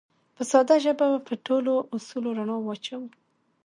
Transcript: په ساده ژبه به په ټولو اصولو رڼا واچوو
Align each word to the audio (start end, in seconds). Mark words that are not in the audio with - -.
په 0.35 0.43
ساده 0.51 0.75
ژبه 0.83 1.05
به 1.11 1.19
په 1.27 1.33
ټولو 1.45 1.73
اصولو 1.95 2.29
رڼا 2.37 2.57
واچوو 2.61 3.07